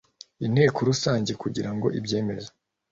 inteko 0.45 0.77
rusange 0.89 1.31
kugirango 1.41 1.87
ibyemeze 1.99 2.49